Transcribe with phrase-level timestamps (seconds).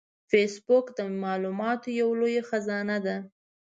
[0.29, 3.17] فېسبوک د معلوماتو یو لوی خزانه ده